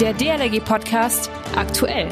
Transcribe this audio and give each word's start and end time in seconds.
Der 0.00 0.14
DLRG 0.14 0.64
Podcast 0.64 1.30
aktuell. 1.54 2.08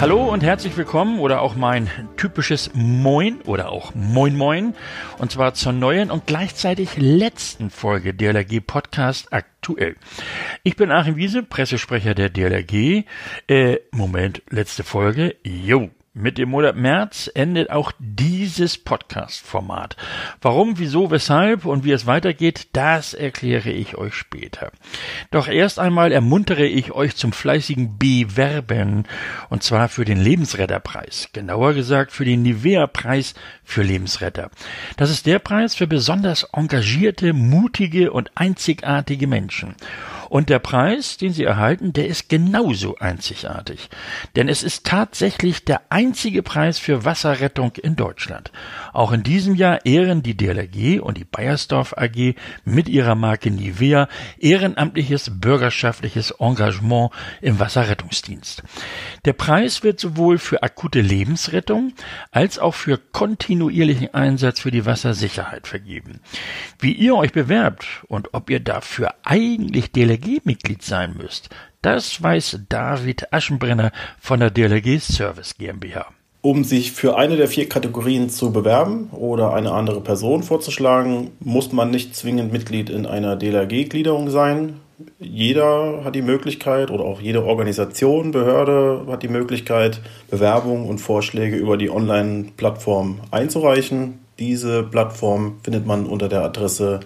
Hallo 0.00 0.24
und 0.32 0.42
herzlich 0.42 0.74
willkommen 0.78 1.18
oder 1.20 1.42
auch 1.42 1.54
mein 1.54 1.90
typisches 2.16 2.70
Moin 2.72 3.42
oder 3.42 3.70
auch 3.70 3.94
Moin 3.94 4.36
Moin 4.36 4.74
und 5.18 5.32
zwar 5.32 5.52
zur 5.52 5.74
neuen 5.74 6.10
und 6.10 6.26
gleichzeitig 6.26 6.96
letzten 6.96 7.68
Folge 7.68 8.14
DLRG 8.14 8.60
Podcast 8.66 9.34
aktuell. 9.34 9.96
Ich 10.62 10.76
bin 10.76 10.90
Achim 10.90 11.16
Wiese, 11.16 11.42
Pressesprecher 11.42 12.14
der 12.14 12.30
DLRG. 12.30 13.04
Äh, 13.48 13.80
Moment, 13.90 14.40
letzte 14.48 14.82
Folge. 14.82 15.36
Jo, 15.44 15.90
mit 16.18 16.38
dem 16.38 16.48
Monat 16.48 16.76
März 16.76 17.30
endet 17.34 17.68
auch 17.68 17.92
dieses 17.98 18.78
Podcast-Format. 18.78 19.96
Warum, 20.40 20.78
wieso, 20.78 21.10
weshalb 21.10 21.66
und 21.66 21.84
wie 21.84 21.92
es 21.92 22.06
weitergeht, 22.06 22.68
das 22.72 23.12
erkläre 23.12 23.68
ich 23.68 23.98
euch 23.98 24.14
später. 24.14 24.72
Doch 25.30 25.46
erst 25.46 25.78
einmal 25.78 26.12
ermuntere 26.12 26.64
ich 26.64 26.92
euch 26.92 27.16
zum 27.16 27.32
fleißigen 27.32 27.98
Bewerben 27.98 29.04
und 29.50 29.62
zwar 29.62 29.90
für 29.90 30.06
den 30.06 30.18
Lebensretterpreis. 30.18 31.28
Genauer 31.34 31.74
gesagt 31.74 32.12
für 32.12 32.24
den 32.24 32.42
Nivea-Preis 32.42 33.34
für 33.62 33.82
Lebensretter. 33.82 34.50
Das 34.96 35.10
ist 35.10 35.26
der 35.26 35.38
Preis 35.38 35.74
für 35.74 35.86
besonders 35.86 36.48
engagierte, 36.54 37.34
mutige 37.34 38.10
und 38.10 38.30
einzigartige 38.36 39.26
Menschen. 39.26 39.74
Und 40.28 40.48
der 40.48 40.58
Preis, 40.58 41.16
den 41.16 41.32
Sie 41.32 41.44
erhalten, 41.44 41.92
der 41.92 42.06
ist 42.06 42.28
genauso 42.28 42.96
einzigartig. 42.96 43.88
Denn 44.34 44.48
es 44.48 44.62
ist 44.62 44.84
tatsächlich 44.84 45.64
der 45.64 45.82
einzige 45.90 46.42
Preis 46.42 46.78
für 46.78 47.04
Wasserrettung 47.04 47.72
in 47.76 47.96
Deutschland. 47.96 48.50
Auch 48.92 49.12
in 49.12 49.22
diesem 49.22 49.54
Jahr 49.54 49.84
ehren 49.84 50.22
die 50.22 50.36
DLRG 50.36 51.00
und 51.00 51.16
die 51.18 51.24
Bayersdorf 51.24 51.94
AG 51.96 52.34
mit 52.64 52.88
ihrer 52.88 53.14
Marke 53.14 53.50
Nivea 53.50 54.08
ehrenamtliches 54.38 55.30
bürgerschaftliches 55.40 56.32
Engagement 56.38 57.10
im 57.40 57.58
Wasserrettungsdienst. 57.58 58.62
Der 59.24 59.32
Preis 59.32 59.82
wird 59.82 60.00
sowohl 60.00 60.38
für 60.38 60.62
akute 60.62 61.00
Lebensrettung 61.00 61.92
als 62.30 62.58
auch 62.58 62.74
für 62.74 62.98
kontinuierlichen 62.98 64.14
Einsatz 64.14 64.60
für 64.60 64.70
die 64.70 64.86
Wassersicherheit 64.86 65.66
vergeben. 65.66 66.20
Wie 66.78 66.92
ihr 66.92 67.14
euch 67.16 67.32
bewerbt 67.32 67.86
und 68.08 68.34
ob 68.34 68.50
ihr 68.50 68.60
dafür 68.60 69.14
eigentlich 69.22 69.92
DLRG 69.92 70.15
DLRG-Mitglied 70.16 70.82
sein 70.82 71.14
müsst. 71.16 71.50
Das 71.82 72.22
weiß 72.22 72.60
David 72.68 73.32
Aschenbrenner 73.32 73.92
von 74.20 74.40
der 74.40 74.50
DLRG 74.50 75.00
Service 75.00 75.56
GmbH. 75.56 76.06
Um 76.42 76.62
sich 76.62 76.92
für 76.92 77.16
eine 77.16 77.36
der 77.36 77.48
vier 77.48 77.68
Kategorien 77.68 78.30
zu 78.30 78.52
bewerben 78.52 79.08
oder 79.10 79.52
eine 79.52 79.72
andere 79.72 80.00
Person 80.00 80.42
vorzuschlagen, 80.42 81.32
muss 81.40 81.72
man 81.72 81.90
nicht 81.90 82.14
zwingend 82.14 82.52
Mitglied 82.52 82.88
in 82.88 83.04
einer 83.04 83.36
DLRG-Gliederung 83.36 84.30
sein. 84.30 84.80
Jeder 85.18 86.04
hat 86.04 86.14
die 86.14 86.22
Möglichkeit 86.22 86.90
oder 86.90 87.04
auch 87.04 87.20
jede 87.20 87.44
Organisation, 87.44 88.30
Behörde 88.30 89.06
hat 89.08 89.22
die 89.22 89.28
Möglichkeit, 89.28 90.00
Bewerbungen 90.30 90.88
und 90.88 90.98
Vorschläge 90.98 91.56
über 91.56 91.76
die 91.76 91.90
Online-Plattform 91.90 93.20
einzureichen. 93.30 94.20
Diese 94.38 94.84
Plattform 94.84 95.58
findet 95.62 95.84
man 95.84 96.06
unter 96.06 96.28
der 96.28 96.42
Adresse 96.42 97.00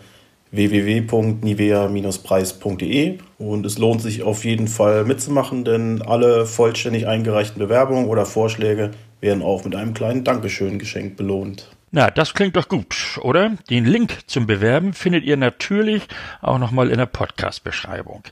www.nivea-preis.de 0.52 3.18
und 3.38 3.66
es 3.66 3.78
lohnt 3.78 4.02
sich 4.02 4.22
auf 4.22 4.44
jeden 4.44 4.68
Fall 4.68 5.04
mitzumachen, 5.04 5.64
denn 5.64 6.02
alle 6.02 6.46
vollständig 6.46 7.06
eingereichten 7.06 7.58
Bewerbungen 7.58 8.06
oder 8.06 8.26
Vorschläge 8.26 8.90
werden 9.20 9.42
auch 9.42 9.64
mit 9.64 9.76
einem 9.76 9.94
kleinen 9.94 10.24
Dankeschön 10.24 10.78
geschenkt 10.78 11.16
belohnt. 11.16 11.70
Na, 11.92 12.08
das 12.08 12.34
klingt 12.34 12.54
doch 12.54 12.68
gut, 12.68 13.18
oder? 13.20 13.56
Den 13.68 13.84
Link 13.84 14.18
zum 14.28 14.46
Bewerben 14.46 14.92
findet 14.92 15.24
ihr 15.24 15.36
natürlich 15.36 16.06
auch 16.40 16.58
nochmal 16.58 16.88
in 16.88 16.98
der 16.98 17.06
Podcast-Beschreibung. 17.06 18.22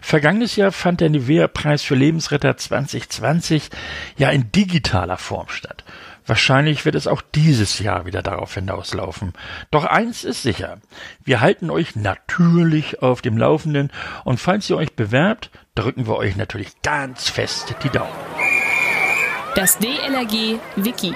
Vergangenes 0.00 0.56
Jahr 0.56 0.72
fand 0.72 1.00
der 1.00 1.10
Nivea-Preis 1.10 1.82
für 1.82 1.94
Lebensretter 1.94 2.56
2020 2.56 3.70
ja 4.16 4.30
in 4.30 4.50
digitaler 4.50 5.16
Form 5.16 5.48
statt. 5.48 5.84
Wahrscheinlich 6.26 6.84
wird 6.84 6.94
es 6.94 7.06
auch 7.06 7.22
dieses 7.34 7.78
Jahr 7.78 8.06
wieder 8.06 8.22
darauf 8.22 8.54
hinauslaufen. 8.54 9.34
Doch 9.70 9.84
eins 9.84 10.24
ist 10.24 10.42
sicher. 10.42 10.78
Wir 11.22 11.40
halten 11.40 11.70
euch 11.70 11.96
natürlich 11.96 13.02
auf 13.02 13.20
dem 13.20 13.36
Laufenden 13.36 13.90
und 14.24 14.40
falls 14.40 14.68
ihr 14.70 14.76
euch 14.76 14.94
bewerbt, 14.94 15.50
drücken 15.74 16.06
wir 16.06 16.16
euch 16.16 16.36
natürlich 16.36 16.80
ganz 16.82 17.28
fest 17.28 17.74
die 17.82 17.90
Daumen. 17.90 18.12
Das 19.54 19.78
DLRG 19.78 20.58
Wiki. 20.76 21.14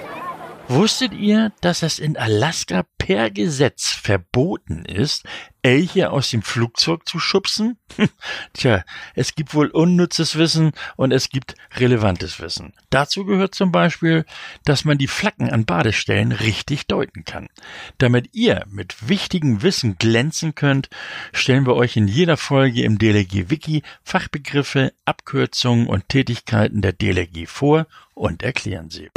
Wusstet 0.71 1.15
ihr, 1.15 1.51
dass 1.62 1.83
es 1.83 1.99
in 1.99 2.19
Alaska 2.19 2.84
per 2.99 3.31
Gesetz 3.31 3.89
verboten 3.89 4.84
ist, 4.84 5.25
Elche 5.62 6.11
aus 6.11 6.29
dem 6.29 6.43
Flugzeug 6.43 7.09
zu 7.09 7.19
schubsen? 7.19 7.79
Tja, 8.53 8.84
es 9.15 9.34
gibt 9.34 9.55
wohl 9.55 9.69
unnützes 9.69 10.37
Wissen 10.37 10.73
und 10.97 11.11
es 11.11 11.31
gibt 11.31 11.55
relevantes 11.77 12.39
Wissen. 12.39 12.75
Dazu 12.91 13.25
gehört 13.25 13.55
zum 13.55 13.73
Beispiel, 13.73 14.27
dass 14.67 14.84
man 14.84 14.99
die 14.99 15.07
Flaggen 15.07 15.49
an 15.49 15.65
Badestellen 15.65 16.33
richtig 16.33 16.87
deuten 16.87 17.25
kann. 17.25 17.49
Damit 17.97 18.34
ihr 18.34 18.67
mit 18.69 19.09
wichtigem 19.09 19.62
Wissen 19.62 19.97
glänzen 19.97 20.55
könnt, 20.55 20.91
stellen 21.33 21.67
wir 21.67 21.77
euch 21.77 21.97
in 21.97 22.09
jeder 22.09 22.37
Folge 22.37 22.83
im 22.83 22.99
DLG 22.99 23.49
Wiki 23.49 23.83
Fachbegriffe, 24.03 24.93
Abkürzungen 25.07 25.87
und 25.87 26.11
Tätigkeiten 26.11 26.83
der 26.83 26.93
DLG 26.93 27.47
vor 27.49 27.87
und 28.12 28.43
erklären 28.43 28.91
sie. 28.91 29.09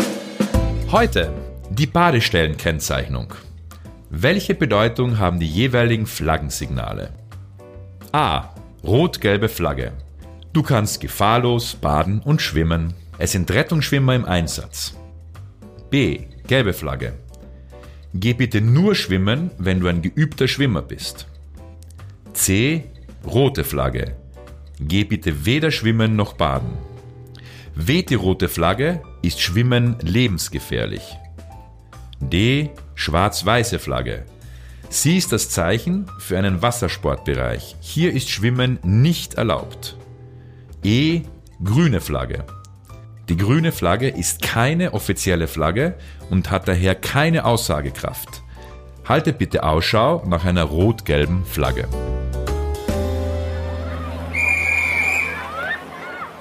Heute 0.92 1.32
die 1.70 1.86
Badestellenkennzeichnung. 1.88 3.34
Welche 4.10 4.54
Bedeutung 4.54 5.20
haben 5.20 5.40
die 5.40 5.48
jeweiligen 5.48 6.06
Flaggensignale? 6.06 7.14
A. 8.12 8.54
Rot-gelbe 8.84 9.48
Flagge. 9.48 9.94
Du 10.52 10.64
kannst 10.64 11.00
gefahrlos 11.00 11.76
baden 11.76 12.20
und 12.20 12.42
schwimmen. 12.42 12.94
Es 13.18 13.32
sind 13.32 13.50
Rettungsschwimmer 13.50 14.16
im 14.16 14.26
Einsatz. 14.26 14.98
B. 15.90 16.26
Gelbe 16.46 16.74
Flagge. 16.74 17.14
Geh 18.14 18.34
bitte 18.34 18.60
nur 18.60 18.94
schwimmen, 18.94 19.52
wenn 19.58 19.80
du 19.80 19.88
ein 19.88 20.02
geübter 20.02 20.50
Schwimmer 20.50 20.82
bist. 20.82 21.26
C. 22.34 22.84
Rote 23.26 23.64
Flagge. 23.64 24.18
Geh 24.82 25.06
bitte 25.06 25.46
weder 25.46 25.72
schwimmen 25.72 26.18
noch 26.18 26.34
baden. 26.34 26.74
Weht 27.76 28.10
die 28.10 28.16
rote 28.16 28.50
Flagge, 28.50 29.02
ist 29.22 29.42
Schwimmen 29.42 29.98
lebensgefährlich. 30.02 31.18
D. 32.20 32.70
Schwarz-weiße 32.96 33.80
Flagge. 33.80 34.26
Sie 34.90 35.18
ist 35.18 35.32
das 35.32 35.50
Zeichen 35.50 36.08
für 36.20 36.38
einen 36.38 36.62
Wassersportbereich. 36.62 37.76
Hier 37.80 38.14
ist 38.14 38.30
Schwimmen 38.30 38.80
nicht 38.84 39.36
erlaubt. 39.36 39.98
E. 40.84 41.22
Grüne 41.64 42.02
Flagge. 42.02 42.46
Die 43.30 43.38
grüne 43.38 43.72
Flagge 43.72 44.10
ist 44.10 44.42
keine 44.42 44.94
offizielle 44.94 45.48
Flagge 45.48 45.96
und 46.30 46.52
hat 46.52 46.68
daher 46.68 46.96
keine 46.96 47.46
Aussagekraft. 47.46 48.44
Haltet 49.08 49.38
bitte 49.38 49.64
Ausschau 49.64 50.24
nach 50.28 50.44
einer 50.44 50.64
rot-gelben 50.64 51.46
Flagge. 51.46 51.88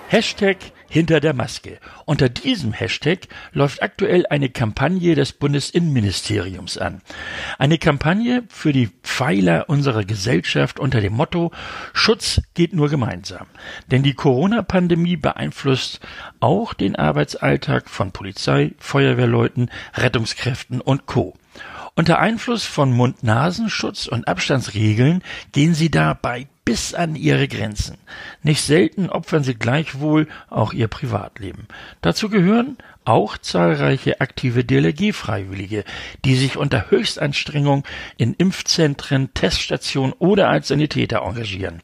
Hashtag 0.09 0.57
hinter 0.91 1.21
der 1.21 1.33
Maske. 1.33 1.79
Unter 2.05 2.29
diesem 2.29 2.73
Hashtag 2.73 3.29
läuft 3.53 3.83
aktuell 3.83 4.27
eine 4.29 4.51
Kampagne 4.51 5.15
des 5.15 5.33
Bundesinnenministeriums 5.33 6.77
an. 6.77 7.01
Eine 7.59 7.79
Kampagne 7.79 8.43
für 8.49 8.73
die 8.73 8.91
Pfeiler 9.03 9.71
unserer 9.71 10.05
Gesellschaft 10.05 10.79
unter 10.79 11.01
dem 11.01 11.15
Motto 11.15 11.53
Schutz 11.95 12.43
geht 12.55 12.75
nur 12.75 12.91
gemeinsam. 12.91 13.47
Denn 13.91 14.03
die 14.03 14.15
Corona-Pandemie 14.15 15.17
beeinflusst 15.17 16.01
auch 16.41 16.75
den 16.75 16.97
Arbeitsalltag 16.97 17.89
von 17.89 18.11
Polizei, 18.13 18.73
Feuerwehrleuten, 18.79 19.71
Rettungskräften 19.95 20.81
und 20.81 21.07
Co. 21.07 21.35
Unter 21.95 22.19
Einfluss 22.19 22.65
von 22.65 22.93
Mund-Nasenschutz 22.93 24.07
und 24.07 24.27
Abstandsregeln 24.27 25.23
gehen 25.53 25.75
sie 25.75 25.91
dabei 25.91 26.49
bis 26.71 26.95
an 26.95 27.17
ihre 27.17 27.49
Grenzen. 27.49 27.99
Nicht 28.45 28.63
selten 28.63 29.11
opfern 29.11 29.43
sie 29.43 29.57
gleichwohl 29.57 30.29
auch 30.51 30.73
ihr 30.73 30.87
Privatleben. 30.87 31.67
Dazu 32.01 32.29
gehören 32.29 32.79
auch 33.05 33.39
zahlreiche 33.39 34.21
aktive 34.21 34.65
DLRG-Freiwillige, 34.65 35.85
die 36.25 36.37
sich 36.37 36.57
unter 36.57 36.91
Höchstanstrengung 36.91 37.85
in 38.17 38.35
Impfzentren, 38.35 39.33
Teststationen 39.35 40.15
oder 40.19 40.49
als 40.49 40.69
Sanitäter 40.69 41.23
engagieren. 41.23 41.83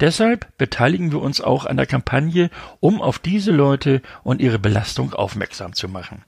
Deshalb 0.00 0.56
beteiligen 0.58 1.12
wir 1.12 1.20
uns 1.20 1.40
auch 1.40 1.66
an 1.66 1.76
der 1.76 1.86
Kampagne, 1.86 2.50
um 2.80 3.02
auf 3.02 3.18
diese 3.18 3.50
Leute 3.50 4.02
und 4.22 4.40
ihre 4.40 4.58
Belastung 4.58 5.14
aufmerksam 5.14 5.74
zu 5.74 5.88
machen. 5.88 6.22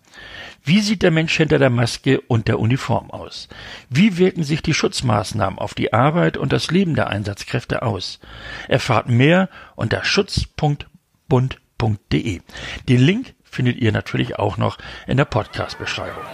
Wie 0.64 0.80
sieht 0.80 1.02
der 1.02 1.10
Mensch 1.10 1.36
hinter 1.36 1.58
der 1.58 1.70
Maske 1.70 2.20
und 2.20 2.48
der 2.48 2.58
Uniform 2.58 3.10
aus? 3.10 3.48
Wie 3.88 4.18
wirken 4.18 4.42
sich 4.42 4.62
die 4.62 4.74
Schutzmaßnahmen 4.74 5.58
auf 5.58 5.74
die 5.74 5.92
Arbeit 5.92 6.36
und 6.36 6.52
das 6.52 6.70
Leben 6.70 6.94
der 6.94 7.08
Einsatzkräfte 7.08 7.82
aus? 7.82 8.20
Erfahrt 8.68 9.08
mehr 9.08 9.48
unter 9.76 10.04
schutz.bund.de. 10.04 12.40
Den 12.88 13.00
Link 13.00 13.34
findet 13.50 13.78
ihr 13.78 13.92
natürlich 13.92 14.38
auch 14.38 14.56
noch 14.56 14.78
in 15.06 15.16
der 15.16 15.24
Podcast-Beschreibung. 15.24 16.24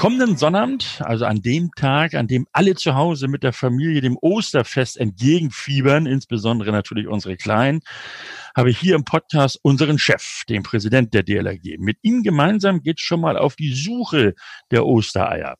Kommenden 0.00 0.38
Sonnabend, 0.38 1.02
also 1.04 1.26
an 1.26 1.42
dem 1.42 1.72
Tag, 1.76 2.14
an 2.14 2.26
dem 2.26 2.46
alle 2.52 2.74
zu 2.74 2.94
Hause 2.94 3.28
mit 3.28 3.42
der 3.42 3.52
Familie 3.52 4.00
dem 4.00 4.16
Osterfest 4.18 4.96
entgegenfiebern, 4.96 6.06
insbesondere 6.06 6.72
natürlich 6.72 7.06
unsere 7.06 7.36
Kleinen, 7.36 7.82
habe 8.56 8.70
ich 8.70 8.78
hier 8.78 8.94
im 8.94 9.04
Podcast 9.04 9.58
unseren 9.62 9.98
Chef, 9.98 10.44
den 10.48 10.62
Präsident 10.62 11.12
der 11.12 11.22
DLRG. 11.22 11.76
Mit 11.78 11.98
ihm 12.00 12.22
gemeinsam 12.22 12.82
geht 12.82 12.98
schon 12.98 13.20
mal 13.20 13.36
auf 13.36 13.56
die 13.56 13.74
Suche 13.74 14.34
der 14.70 14.86
Ostereier. 14.86 15.56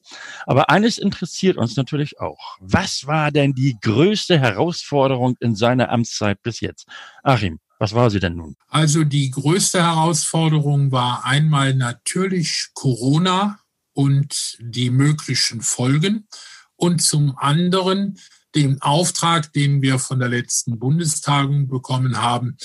Aber 0.46 0.70
eines 0.70 0.96
interessiert 0.96 1.58
uns 1.58 1.76
natürlich 1.76 2.18
auch. 2.18 2.56
Was 2.60 3.06
war 3.06 3.30
denn 3.30 3.52
die 3.52 3.76
größte 3.78 4.40
Herausforderung 4.40 5.36
in 5.40 5.54
seiner 5.54 5.90
Amtszeit 5.90 6.42
bis 6.42 6.60
jetzt? 6.60 6.88
Achim, 7.22 7.60
was 7.80 7.94
war 7.94 8.10
sie 8.10 8.20
denn 8.20 8.36
nun? 8.36 8.56
Also 8.68 9.04
die 9.04 9.30
größte 9.30 9.82
Herausforderung 9.82 10.92
war 10.92 11.24
einmal 11.24 11.74
natürlich 11.74 12.68
Corona 12.74 13.58
und 13.94 14.58
die 14.60 14.90
möglichen 14.90 15.62
Folgen 15.62 16.28
und 16.76 17.02
zum 17.02 17.36
anderen 17.38 18.18
den 18.54 18.82
Auftrag, 18.82 19.52
den 19.54 19.80
wir 19.80 19.98
von 19.98 20.18
der 20.18 20.28
letzten 20.28 20.78
Bundestagung 20.78 21.68
bekommen 21.68 22.20
haben, 22.20 22.58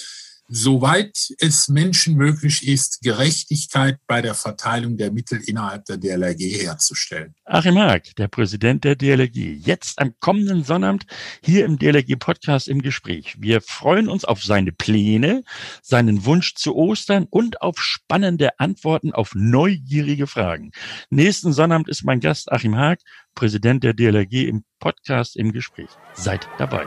soweit 0.47 1.17
es 1.39 1.67
Menschen 1.67 2.15
möglich 2.15 2.67
ist, 2.67 3.01
Gerechtigkeit 3.01 3.97
bei 4.07 4.21
der 4.21 4.35
Verteilung 4.35 4.97
der 4.97 5.11
Mittel 5.11 5.41
innerhalb 5.45 5.85
der 5.85 5.97
DLRG 5.97 6.63
herzustellen. 6.63 7.33
Achim 7.45 7.77
Haag, 7.77 8.15
der 8.17 8.27
Präsident 8.27 8.83
der 8.83 8.95
DLRG, 8.95 9.57
jetzt 9.65 9.99
am 9.99 10.13
kommenden 10.19 10.63
Sonnabend 10.63 11.05
hier 11.43 11.65
im 11.65 11.77
DLRG-Podcast 11.79 12.67
im 12.67 12.81
Gespräch. 12.81 13.35
Wir 13.39 13.61
freuen 13.61 14.07
uns 14.07 14.25
auf 14.25 14.43
seine 14.43 14.71
Pläne, 14.71 15.43
seinen 15.81 16.25
Wunsch 16.25 16.55
zu 16.55 16.75
Ostern 16.75 17.27
und 17.29 17.61
auf 17.61 17.79
spannende 17.79 18.59
Antworten 18.59 19.13
auf 19.13 19.31
neugierige 19.35 20.27
Fragen. 20.27 20.71
Nächsten 21.09 21.53
Sonnabend 21.53 21.89
ist 21.89 22.03
mein 22.03 22.19
Gast 22.19 22.51
Achim 22.51 22.75
Haag, 22.75 22.99
Präsident 23.33 23.83
der 23.83 23.93
DLRG 23.93 24.47
im 24.47 24.63
Podcast 24.79 25.35
im 25.35 25.51
Gespräch. 25.51 25.89
Seid 26.13 26.47
dabei. 26.57 26.85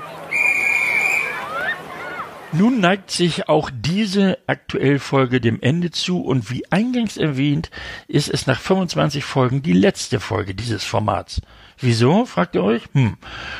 Nun 2.52 2.80
neigt 2.80 3.10
sich 3.10 3.48
auch 3.50 3.70
diese 3.72 4.38
aktuell 4.46 4.98
Folge 4.98 5.38
dem 5.38 5.60
Ende 5.60 5.90
zu 5.90 6.22
und 6.22 6.50
wie 6.50 6.64
eingangs 6.72 7.18
erwähnt, 7.18 7.70
ist 8.06 8.30
es 8.30 8.46
nach 8.46 8.58
25 8.58 9.22
Folgen 9.22 9.62
die 9.62 9.74
letzte 9.74 10.18
Folge 10.18 10.54
dieses 10.54 10.82
Formats. 10.82 11.42
Wieso, 11.80 12.24
fragt 12.24 12.56
ihr 12.56 12.64
euch? 12.64 12.82
Hm. 12.92 13.16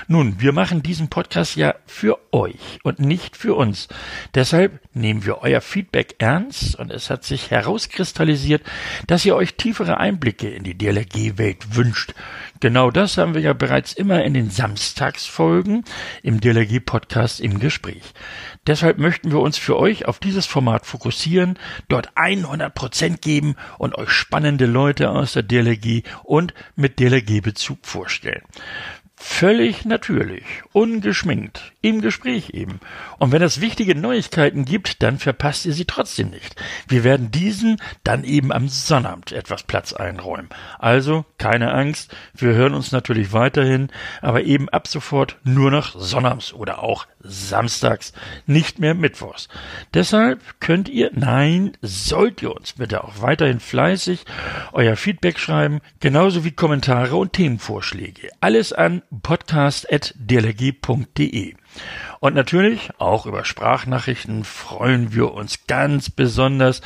Nun, 0.09 0.41
wir 0.41 0.53
machen 0.53 0.83
diesen 0.83 1.09
Podcast 1.09 1.55
ja 1.55 1.77
für 1.87 2.19
euch 2.33 2.81
und 2.83 2.99
nicht 2.99 3.37
für 3.37 3.55
uns. 3.55 3.87
Deshalb 4.35 4.81
nehmen 4.93 5.25
wir 5.25 5.43
euer 5.43 5.61
Feedback 5.61 6.17
ernst 6.19 6.75
und 6.75 6.91
es 6.91 7.11
hat 7.11 7.23
sich 7.23 7.53
herauskristallisiert, 7.53 8.63
dass 9.07 9.25
ihr 9.25 9.37
euch 9.37 9.55
tiefere 9.55 9.99
Einblicke 9.99 10.49
in 10.49 10.65
die 10.65 10.77
DLRG-Welt 10.77 11.77
wünscht. 11.77 12.15
Genau 12.59 12.91
das 12.91 13.19
haben 13.19 13.35
wir 13.35 13.41
ja 13.41 13.53
bereits 13.53 13.93
immer 13.93 14.25
in 14.25 14.35
den 14.35 14.51
Samstagsfolgen 14.51 15.85
im 16.25 16.41
DLRG-Podcast 16.41 17.41
im 17.41 17.61
Gespräch. 17.61 18.03
Deshalb 18.67 18.78
möchten 18.97 19.31
wir 19.31 19.41
uns 19.41 19.59
für 19.59 19.79
euch 19.79 20.07
auf 20.07 20.19
dieses 20.19 20.47
Format 20.47 20.87
fokussieren, 20.87 21.59
dort 21.89 22.11
100 22.15 22.75
Prozent 22.75 23.23
geben 23.23 23.57
und 23.79 23.97
euch 23.97 24.11
spannende 24.11 24.67
Leute 24.67 25.11
aus 25.11 25.33
der 25.33 25.43
DLRG 25.43 26.03
und 26.25 26.55
mit 26.77 26.99
DLRG-Bezug 26.99 27.79
vorstellen. 27.83 28.43
Völlig 29.21 29.85
natürlich, 29.85 30.45
ungeschminkt, 30.73 31.73
im 31.81 32.01
Gespräch 32.01 32.51
eben. 32.51 32.79
Und 33.19 33.33
wenn 33.33 33.43
es 33.43 33.61
wichtige 33.61 33.97
Neuigkeiten 33.97 34.65
gibt, 34.65 35.03
dann 35.03 35.19
verpasst 35.19 35.67
ihr 35.67 35.73
sie 35.73 35.87
trotzdem 35.87 36.31
nicht. 36.31 36.55
Wir 36.87 37.03
werden 37.03 37.33
diesen 37.33 37.79
dann 38.05 38.23
eben 38.23 38.53
am 38.53 38.69
Sonnabend 38.69 39.33
etwas 39.33 39.65
Platz 39.65 39.93
einräumen. 39.93 40.49
Also 40.79 41.25
keine 41.37 41.73
Angst, 41.73 42.15
wir 42.35 42.55
hören 42.55 42.75
uns 42.75 42.93
natürlich 42.93 43.33
weiterhin, 43.33 43.89
aber 44.23 44.45
eben 44.45 44.69
ab 44.69 44.87
sofort 44.87 45.37
nur 45.43 45.73
noch 45.73 45.99
Sonnabends 45.99 46.53
oder 46.53 46.83
auch 46.83 47.07
samstags, 47.21 48.13
nicht 48.47 48.79
mehr 48.79 48.95
mittwochs. 48.95 49.49
Deshalb 49.95 50.41
könnt 50.61 50.89
ihr, 50.89 51.11
nein, 51.13 51.77
sollt 51.83 52.43
ihr 52.43 52.55
uns 52.55 52.75
bitte 52.75 53.03
auch 53.03 53.21
weiterhin 53.21 53.61
fleißig 53.61 54.25
euer 54.73 54.97
Feedback 54.97 55.39
schreiben, 55.39 55.81
genauso 56.01 56.45
wie 56.45 56.53
Kommentare 56.53 57.17
und 57.17 57.33
Themenvorschläge. 57.33 58.31
Alles 58.41 58.73
an 58.73 59.03
podcast.dlg.de. 59.23 61.55
Und 62.21 62.35
natürlich 62.35 62.91
auch 62.99 63.27
über 63.27 63.45
Sprachnachrichten 63.45 64.45
freuen 64.45 65.13
wir 65.13 65.33
uns 65.33 65.67
ganz 65.67 66.09
besonders. 66.11 66.81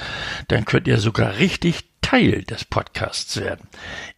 Dann 0.48 0.64
könnt 0.64 0.88
ihr 0.88 0.98
sogar 0.98 1.36
richtig 1.38 1.91
Teil 2.12 2.42
des 2.42 2.66
Podcasts 2.66 3.40
werden. 3.40 3.68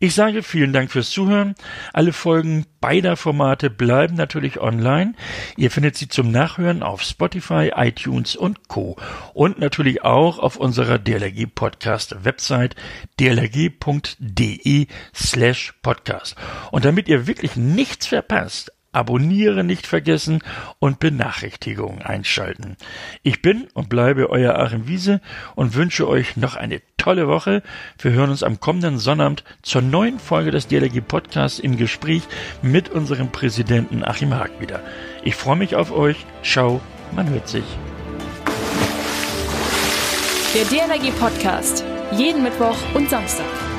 Ich 0.00 0.17
sage 0.17 0.43
vielen 0.43 0.73
Dank 0.73 0.91
fürs 0.91 1.11
Zuhören. 1.11 1.55
Alle 1.93 2.12
Folgen 2.12 2.67
beider 2.81 3.17
Formate 3.17 3.70
bleiben 3.70 4.17
natürlich 4.17 4.58
online. 4.58 5.14
Ihr 5.56 5.70
findet 5.70 5.94
sie 5.94 6.08
zum 6.08 6.32
Nachhören 6.32 6.82
auf 6.82 7.02
Spotify, 7.02 7.70
iTunes 7.76 8.35
und 8.35 8.67
Co. 8.67 8.96
Und 9.32 9.61
natürlich 9.61 10.02
auch 10.02 10.41
auf 10.41 10.56
unserer 10.56 10.99
DLRG 10.99 11.46
Podcast 11.55 12.25
Website 12.25 12.75
dlrg.de 13.20 14.88
slash 15.14 15.75
podcast. 15.81 16.35
Und 16.73 16.85
damit 16.85 17.06
ihr 17.06 17.29
wirklich 17.29 17.55
nichts 17.55 18.08
verpasst, 18.08 18.73
Abonnieren 18.94 19.67
nicht 19.67 19.87
vergessen 19.87 20.41
und 20.79 21.00
Benachrichtigungen 21.00 22.02
einschalten. 22.02 22.76
Ich 23.23 23.43
bin 23.43 23.69
und 23.75 23.88
bleibe 23.88 24.31
euer 24.31 24.58
Achim 24.58 24.87
Wiese 24.87 25.20
und 25.55 25.75
wünsche 25.75 26.08
euch 26.08 26.37
noch 26.37 26.56
eine 26.56 26.81
tolle 26.96 27.26
Woche. 27.29 27.62
Wir 27.99 28.12
hören 28.12 28.31
uns 28.31 28.43
am 28.43 28.61
kommenden 28.61 28.99
Sonnabend 28.99 29.44
zur 29.62 29.82
neuen 29.82 30.19
Folge 30.19 30.50
des 30.50 30.69
DLG 30.69 31.00
Podcasts 31.06 31.58
im 31.58 31.76
Gespräch 31.76 32.23
mit 32.62 32.88
unserem 32.88 33.31
Präsidenten 33.31 34.05
Achim 34.05 34.32
Haag 34.32 34.61
wieder. 34.61 34.81
Ich 35.23 35.35
freue 35.35 35.56
mich 35.56 35.75
auf 35.75 35.91
euch. 35.93 36.25
Ciao, 36.43 36.81
man 37.12 37.29
hört 37.29 37.49
sich. 37.49 37.64
Der 40.55 40.64
DLG 40.67 41.11
Podcast. 41.19 41.85
Jeden 42.12 42.44
Mittwoch 42.44 42.76
und 42.94 43.11
Samstag. 43.11 43.73